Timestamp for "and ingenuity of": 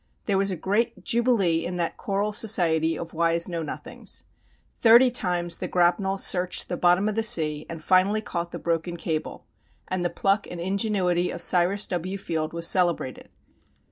10.49-11.39